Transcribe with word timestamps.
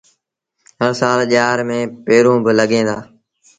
هر 0.79 0.91
سآل 1.01 1.19
ڄآر 1.31 1.57
ميݩ 1.67 1.91
پيٚنرون 2.05 2.39
با 2.45 2.51
لڳيٚن 2.59 2.85
دآ۔ 2.87 2.97